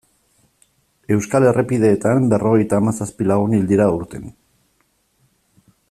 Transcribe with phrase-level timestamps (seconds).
[1.15, 4.27] Euskal errepideetan berrogeita hamazazpi lagun hil dira aurten.